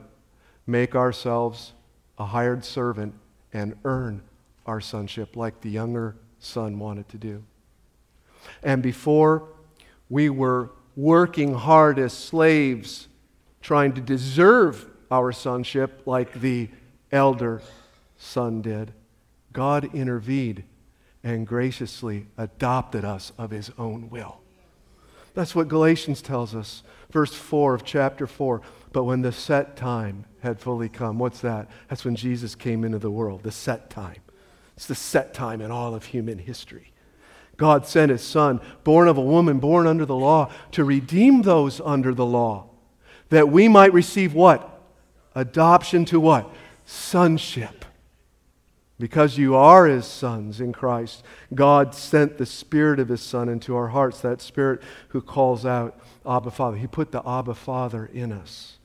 [0.66, 1.72] make ourselves
[2.18, 3.14] a hired servant
[3.54, 4.22] and earn
[4.66, 7.42] our sonship like the younger son wanted to do.
[8.62, 9.48] And before
[10.11, 13.09] we were working hard as slaves,
[13.62, 16.68] trying to deserve our sonship like the
[17.11, 17.62] elder
[18.18, 18.92] son did,
[19.52, 20.64] God intervened
[21.29, 24.41] and graciously adopted us of his own will.
[25.35, 26.83] That's what Galatians tells us.
[27.11, 28.62] Verse 4 of chapter 4.
[28.93, 31.69] But when the set time had fully come, what's that?
[31.88, 34.21] That's when Jesus came into the world, the set time.
[34.77, 36.93] It's the set time in all of human history.
[37.57, 41.81] God sent his son, born of a woman, born under the law, to redeem those
[41.81, 42.70] under the law,
[43.29, 44.81] that we might receive what?
[45.35, 46.51] Adoption to what?
[46.87, 47.78] Sonship.
[48.99, 51.22] Because you are his sons in Christ,
[51.55, 56.01] God sent the Spirit of his Son into our hearts, that Spirit who calls out,
[56.26, 56.76] Abba Father.
[56.76, 58.78] He put the Abba Father in us.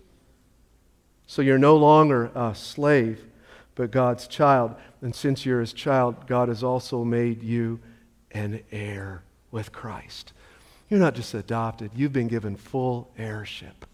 [1.25, 3.25] So you're no longer a slave,
[3.73, 4.75] but God's child.
[5.01, 7.79] And since you're his child, God has also made you
[8.31, 10.31] an heir with Christ.
[10.89, 13.87] You're not just adopted, you've been given full heirship.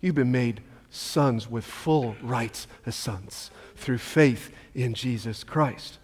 [0.00, 0.62] You've been made
[0.94, 5.98] sons with full rights as sons through faith in Jesus Christ.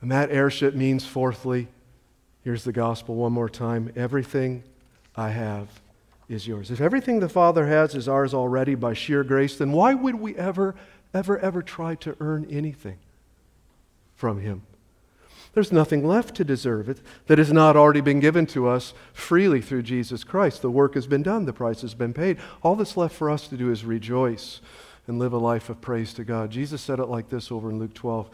[0.00, 1.68] And that heirship means, fourthly,
[2.46, 3.92] Here's the gospel one more time.
[3.96, 4.62] Everything
[5.16, 5.66] I have
[6.28, 6.70] is yours.
[6.70, 10.36] If everything the Father has is ours already by sheer grace, then why would we
[10.36, 10.76] ever,
[11.12, 12.98] ever, ever try to earn anything
[14.14, 14.62] from Him?
[15.56, 19.62] There's nothing left to deserve it that has not already been given to us freely
[19.62, 20.60] through Jesus Christ.
[20.60, 22.36] The work has been done, the price has been paid.
[22.62, 24.60] All that's left for us to do is rejoice
[25.06, 26.50] and live a life of praise to God.
[26.50, 28.28] Jesus said it like this over in Luke 12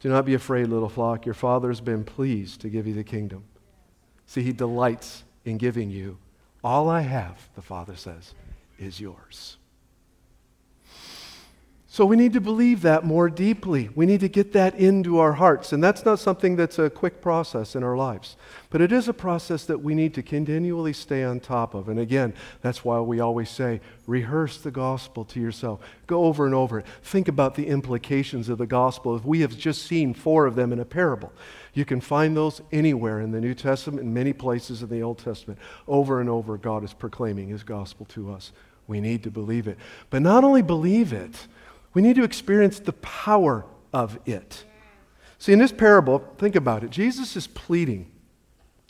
[0.00, 1.26] Do not be afraid, little flock.
[1.26, 3.44] Your Father has been pleased to give you the kingdom.
[4.24, 6.16] See, He delights in giving you.
[6.64, 8.32] All I have, the Father says,
[8.78, 9.58] is yours.
[11.94, 13.88] So we need to believe that more deeply.
[13.94, 15.72] We need to get that into our hearts.
[15.72, 18.36] And that's not something that's a quick process in our lives.
[18.70, 21.88] But it is a process that we need to continually stay on top of.
[21.88, 25.82] And again, that's why we always say rehearse the gospel to yourself.
[26.08, 26.86] Go over and over it.
[27.04, 29.14] Think about the implications of the gospel.
[29.14, 31.32] If we have just seen four of them in a parable,
[31.74, 35.18] you can find those anywhere in the New Testament, in many places in the Old
[35.18, 35.60] Testament.
[35.86, 38.50] Over and over, God is proclaiming his gospel to us.
[38.88, 39.78] We need to believe it.
[40.10, 41.46] But not only believe it,
[41.94, 44.64] we need to experience the power of it.
[45.38, 46.90] See, in this parable, think about it.
[46.90, 48.10] Jesus is pleading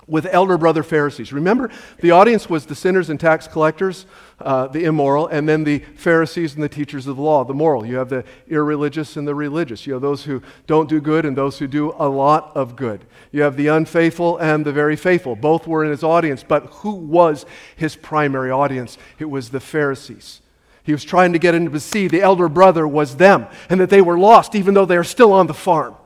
[0.07, 1.33] with elder brother Pharisees.
[1.33, 4.07] Remember, the audience was the sinners and tax collectors,
[4.41, 7.87] uh, the immoral, and then the Pharisees and the teachers of the law, the moral.
[7.87, 9.87] You have the irreligious and the religious.
[9.87, 13.05] You have those who don't do good and those who do a lot of good.
[13.33, 15.37] You have the unfaithful and the very faithful.
[15.37, 17.47] Both were in his audience, but who was
[17.77, 18.99] his primary audience?
[19.19, 20.41] It was the Pharisees.
[20.85, 23.91] He was trying to get into the sea the elder brother was them and that
[23.91, 25.97] they were lost even though they are still on the farm.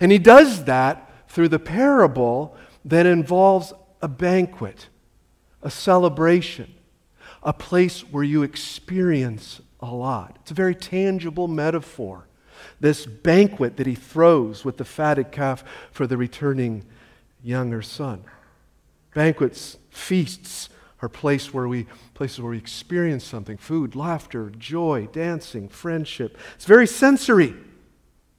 [0.00, 4.88] And he does that through the parable that involves a banquet,
[5.62, 6.74] a celebration,
[7.42, 10.38] a place where you experience a lot.
[10.40, 12.26] It's a very tangible metaphor.
[12.80, 15.62] This banquet that he throws with the fatted calf
[15.92, 16.84] for the returning
[17.42, 18.24] younger son.
[19.14, 20.68] Banquets, feasts,
[21.02, 26.38] are place where we, places where we experience something food, laughter, joy, dancing, friendship.
[26.54, 27.54] It's very sensory,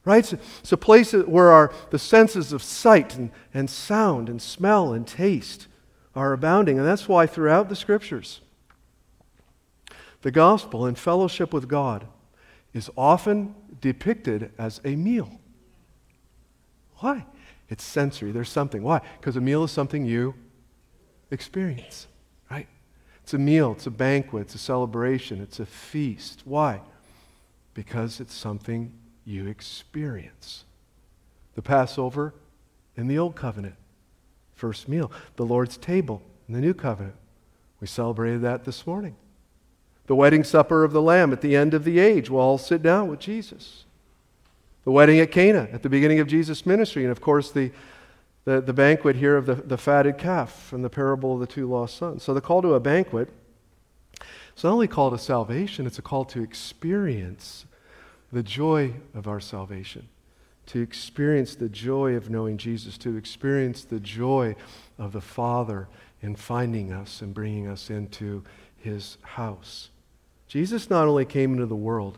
[0.05, 0.33] right?
[0.33, 5.05] It's a place where our, the senses of sight and, and sound and smell and
[5.05, 5.67] taste
[6.15, 6.79] are abounding.
[6.79, 8.41] And that's why throughout the scriptures,
[10.23, 12.07] the gospel and fellowship with God
[12.73, 15.39] is often depicted as a meal.
[16.97, 17.25] Why?
[17.69, 18.31] It's sensory.
[18.31, 18.81] There's something.
[18.81, 19.01] Why?
[19.19, 20.33] Because a meal is something you
[21.29, 22.07] experience.
[23.27, 26.43] It's a meal, it's a banquet, it's a celebration, it's a feast.
[26.45, 26.79] Why?
[27.73, 28.93] Because it's something
[29.25, 30.63] you experience.
[31.55, 32.33] The Passover
[32.95, 33.75] in the Old Covenant,
[34.55, 35.11] first meal.
[35.35, 37.15] The Lord's table in the New Covenant.
[37.81, 39.17] We celebrated that this morning.
[40.05, 42.29] The wedding supper of the Lamb at the end of the age.
[42.29, 43.83] We'll all sit down with Jesus.
[44.85, 47.03] The wedding at Cana at the beginning of Jesus' ministry.
[47.03, 47.73] And of course, the
[48.47, 51.67] the, the banquet here of the, the fatted calf from the parable of the two
[51.67, 52.23] lost sons.
[52.23, 53.27] So the call to a banquet
[54.53, 57.65] it's not only a call to salvation, it's a call to experience
[58.31, 60.07] the joy of our salvation,
[60.67, 64.55] to experience the joy of knowing Jesus, to experience the joy
[64.97, 65.89] of the Father
[66.21, 68.45] in finding us and bringing us into
[68.77, 69.89] his house.
[70.47, 72.17] Jesus not only came into the world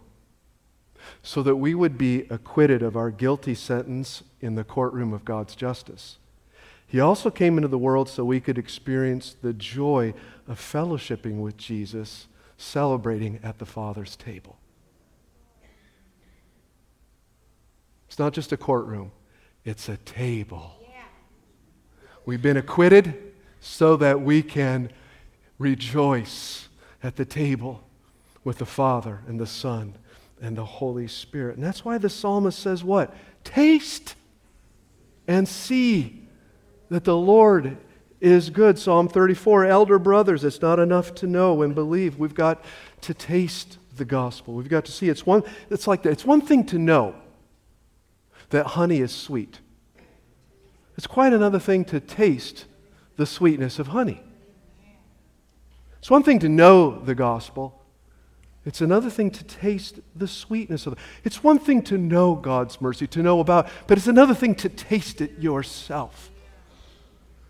[1.24, 5.56] so that we would be acquitted of our guilty sentence in the courtroom of God's
[5.56, 6.18] justice.
[6.88, 10.14] He also came into the world so we could experience the joy
[10.48, 14.58] of fellowshipping with Jesus, celebrating at the Father's table.
[18.08, 19.12] It's not just a courtroom,
[19.64, 20.76] it's a table.
[22.26, 24.92] We've been acquitted so that we can
[25.60, 26.70] rejoice
[27.04, 27.84] at the table
[28.44, 29.96] with the Father and the Son
[30.42, 31.56] and the Holy Spirit.
[31.56, 33.14] And that's why the psalmist says, What?
[33.44, 34.16] Taste
[35.28, 36.28] and see
[36.90, 37.78] that the Lord
[38.20, 38.78] is good.
[38.78, 42.18] Psalm 34 Elder brothers, it's not enough to know and believe.
[42.18, 42.64] We've got
[43.02, 44.56] to taste the gospel.
[44.56, 45.10] We've got to see.
[45.10, 46.12] It's one, it's like that.
[46.12, 47.16] It's one thing to know
[48.50, 49.60] that honey is sweet,
[50.98, 52.66] it's quite another thing to taste
[53.16, 54.22] the sweetness of honey.
[56.00, 57.79] It's one thing to know the gospel.
[58.70, 61.00] It's another thing to taste the sweetness of it.
[61.24, 64.70] It's one thing to know God's mercy, to know about, but it's another thing to
[64.70, 66.30] taste it yourself.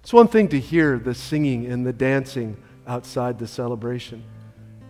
[0.01, 2.55] It's one thing to hear the singing and the dancing
[2.87, 4.23] outside the celebration.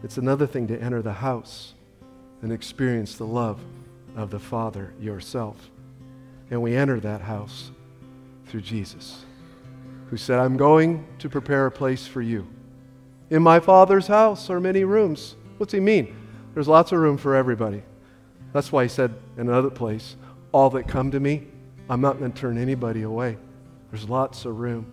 [0.04, 1.74] It's another thing to enter the house
[2.44, 3.60] and experience the love
[4.16, 5.72] of the Father yourself.
[6.52, 7.72] And we enter that house
[8.46, 9.26] through Jesus,
[10.12, 12.46] who said, I'm going to prepare a place for you.
[13.32, 15.36] In my Father's house are many rooms.
[15.58, 16.18] What's he mean?
[16.60, 17.84] There's lots of room for everybody.
[18.52, 20.18] That's why he said in another place,
[20.52, 21.48] All that come to me,
[21.90, 23.38] I'm not going to turn anybody away.
[23.90, 24.92] There's lots of room.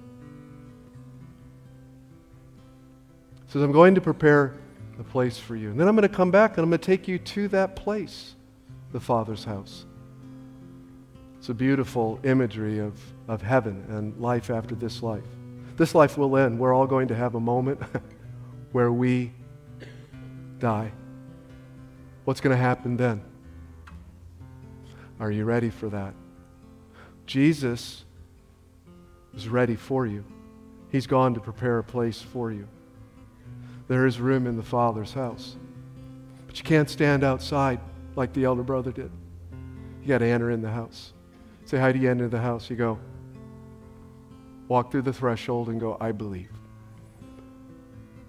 [3.47, 4.55] He Says, I'm going to prepare
[5.01, 5.71] a place for you.
[5.71, 7.75] And then I'm going to come back and I'm going to take you to that
[7.75, 8.37] place,
[8.93, 9.87] the Father's house.
[11.39, 12.97] It's a beautiful imagery of,
[13.27, 15.25] of heaven and life after this life.
[15.77, 16.61] This life will end.
[16.61, 17.83] We're all going to have a moment
[18.71, 19.33] where we
[20.61, 20.93] die.
[22.27, 23.23] What's going to happen then?
[25.21, 26.13] Are you ready for that?
[27.25, 28.05] Jesus
[29.33, 30.25] is ready for you.
[30.91, 32.67] He's gone to prepare a place for you.
[33.87, 35.55] There is room in the Father's house.
[36.49, 37.79] But you can't stand outside
[38.17, 39.13] like the elder brother did.
[40.03, 41.13] You got to enter in the house.
[41.65, 42.69] Say, how do you enter the house?
[42.69, 42.99] You go,
[44.67, 46.51] walk through the threshold and go, I believe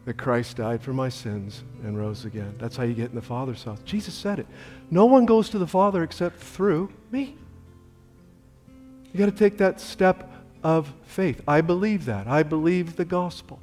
[0.08, 2.56] that Christ died for my sins and rose again.
[2.60, 3.80] That's how you get in the Father's house.
[3.84, 4.48] Jesus said it.
[4.90, 7.36] No one goes to the Father except through me.
[9.12, 10.32] You got to take that step
[10.64, 11.42] of faith.
[11.46, 12.26] I believe that.
[12.26, 13.60] I believe the gospel.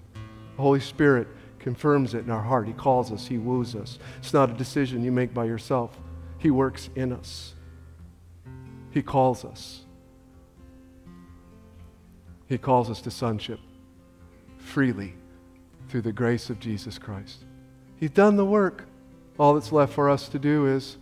[0.57, 1.29] The Holy Spirit
[1.61, 2.67] confirms it in our heart.
[2.67, 3.99] He calls us, He woos us.
[4.19, 5.99] It's not a decision you make by yourself,
[6.37, 7.55] He works in us.
[8.91, 9.81] He calls us.
[12.51, 13.61] He calls us to sonship
[14.59, 15.15] freely
[15.89, 17.45] through the grace of Jesus Christ.
[17.99, 18.85] He's done the work.
[19.39, 20.97] All that's left for us to do is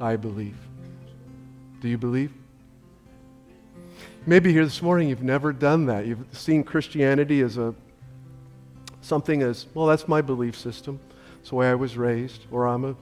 [0.00, 0.56] I believe.
[1.80, 2.32] Do you believe?
[4.26, 6.06] Maybe here this morning you've never done that.
[6.06, 7.74] You've seen Christianity as a
[9.00, 11.00] something as, well, that's my belief system.
[11.40, 12.96] It's the way I was raised, or I'm a,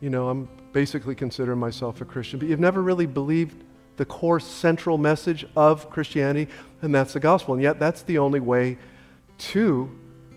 [0.00, 2.38] you know, I'm basically consider myself a Christian.
[2.38, 3.64] But you've never really believed
[3.96, 7.54] the core central message of Christianity, and that's the gospel.
[7.54, 8.78] And yet that's the only way
[9.40, 9.90] to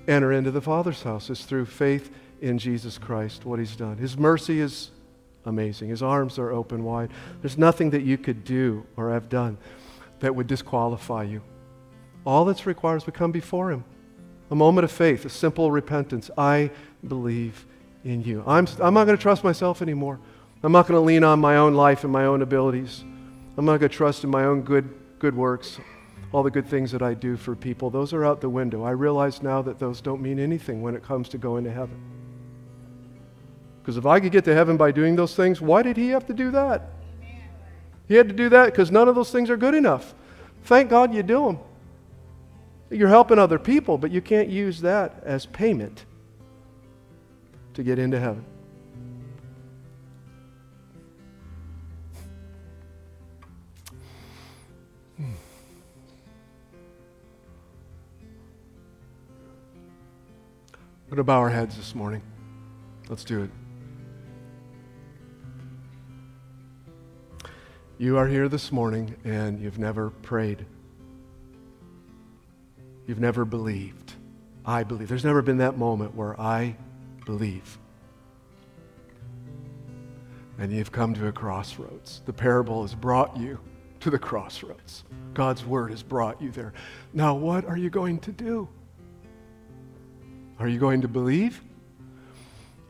[0.07, 3.97] enter into the Father's house is through faith in Jesus Christ, what he's done.
[3.97, 4.91] His mercy is
[5.45, 5.89] amazing.
[5.89, 7.09] His arms are open wide.
[7.41, 9.57] There's nothing that you could do or have done
[10.19, 11.41] that would disqualify you.
[12.25, 13.83] All that's required is we come before Him.
[14.51, 16.29] A moment of faith, a simple repentance.
[16.37, 16.71] I
[17.07, 17.65] believe
[18.03, 18.43] in you.
[18.45, 20.19] I'm, I'm not going to trust myself anymore.
[20.63, 23.03] I'm not going to lean on my own life and my own abilities.
[23.57, 24.89] I'm not going to trust in my own good,
[25.19, 25.79] good works,
[26.33, 27.89] all the good things that I do for people.
[27.91, 28.83] Those are out the window.
[28.83, 32.01] I realize now that those don't mean anything when it comes to going to heaven.
[33.81, 36.25] Because if I could get to heaven by doing those things, why did he have
[36.27, 36.89] to do that?
[38.07, 40.15] He had to do that because none of those things are good enough.
[40.63, 41.59] Thank God you do them.
[42.89, 46.05] You're helping other people, but you can't use that as payment
[47.75, 48.45] to get into heaven.
[61.13, 62.23] Going to bow our heads this morning.
[63.07, 63.51] Let's do it.
[67.99, 70.65] You are here this morning and you've never prayed.
[73.05, 74.13] You've never believed.
[74.65, 75.07] I believe.
[75.07, 76.75] There's never been that moment where I
[77.27, 77.77] believe.
[80.57, 82.23] And you've come to a crossroads.
[82.25, 83.59] The parable has brought you
[83.99, 85.03] to the crossroads.
[85.35, 86.73] God's word has brought you there.
[87.13, 88.67] Now, what are you going to do?
[90.63, 91.61] Are you going to believe?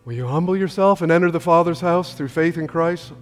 [0.06, 3.14] Will you humble yourself and enter the Father's house through faith in Christ?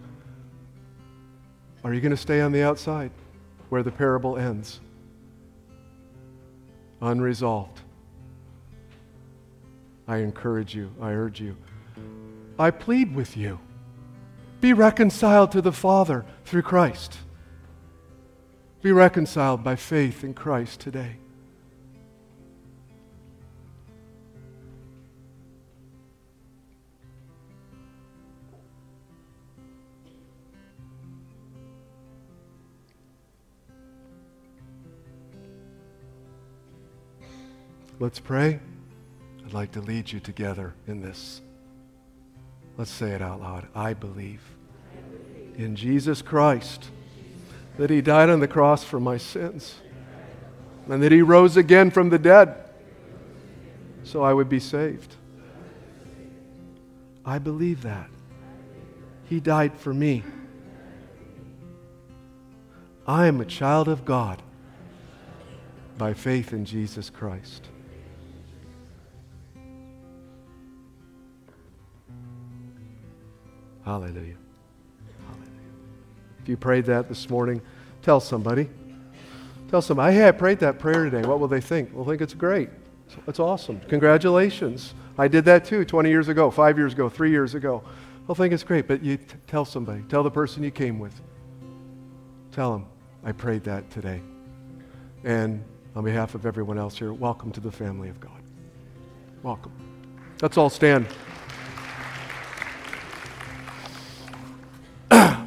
[1.86, 3.12] Are you going to stay on the outside
[3.70, 4.82] where the parable ends?
[7.02, 7.80] Unresolved.
[10.06, 11.56] I encourage you, I urge you,
[12.60, 13.58] I plead with you.
[14.60, 17.18] Be reconciled to the Father through Christ.
[18.82, 21.16] Be reconciled by faith in Christ today.
[38.02, 38.60] Let's pray.
[39.46, 41.40] I'd like to lead you together in this.
[42.76, 43.68] Let's say it out loud.
[43.76, 44.42] I believe
[45.56, 46.90] in Jesus Christ
[47.78, 49.76] that He died on the cross for my sins
[50.90, 52.56] and that He rose again from the dead
[54.04, 55.16] so I would be saved.
[57.24, 58.10] I believe that.
[59.30, 60.24] He died for me.
[63.06, 64.42] I am a child of God
[66.00, 67.68] by faith in Jesus Christ.
[73.86, 74.36] Hallelujah.
[75.28, 75.52] Hallelujah.
[76.42, 77.62] If you prayed that this morning,
[78.02, 78.70] tell somebody.
[79.70, 81.26] Tell somebody, hey, I prayed that prayer today.
[81.28, 81.94] What will they think?
[81.94, 82.70] They'll think it's great.
[83.28, 83.80] It's awesome.
[83.88, 84.94] Congratulations.
[85.18, 87.84] I did that too 20 years ago, five years ago, three years ago.
[88.28, 90.04] They'll think it's great, but you t- tell somebody.
[90.04, 91.20] Tell the person you came with.
[92.52, 92.86] Tell them
[93.24, 94.22] I prayed that today.
[95.24, 95.64] And
[95.96, 98.42] on behalf of everyone else here, welcome to the family of God.
[99.44, 99.74] Welcome.
[100.42, 101.08] Let's all stand.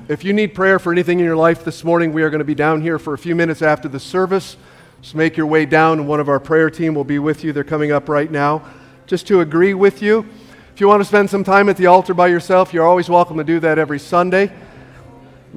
[0.09, 2.45] If you need prayer for anything in your life this morning, we are going to
[2.45, 4.57] be down here for a few minutes after the service.
[5.01, 7.53] Just make your way down, and one of our prayer team will be with you.
[7.53, 8.65] They're coming up right now
[9.07, 10.27] just to agree with you.
[10.75, 13.39] If you want to spend some time at the altar by yourself, you're always welcome
[13.39, 14.53] to do that every Sunday.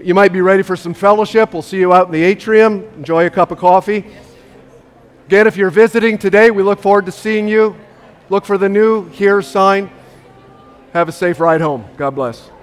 [0.01, 1.51] You might be ready for some fellowship.
[1.53, 2.83] We'll see you out in the atrium.
[2.95, 4.05] Enjoy a cup of coffee.
[5.25, 7.75] Again, if you're visiting today, we look forward to seeing you.
[8.29, 9.89] Look for the new here sign.
[10.93, 11.85] Have a safe ride home.
[11.97, 12.56] God bless.